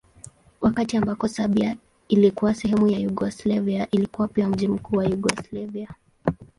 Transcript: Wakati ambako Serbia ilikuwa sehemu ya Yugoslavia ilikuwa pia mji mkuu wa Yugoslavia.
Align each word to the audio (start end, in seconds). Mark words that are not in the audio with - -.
Wakati 0.61 0.97
ambako 0.97 1.27
Serbia 1.27 1.77
ilikuwa 2.09 2.53
sehemu 2.53 2.87
ya 2.87 2.99
Yugoslavia 2.99 3.87
ilikuwa 3.91 4.27
pia 4.27 4.47
mji 4.47 4.67
mkuu 4.67 4.95
wa 4.95 5.05
Yugoslavia. 5.05 5.89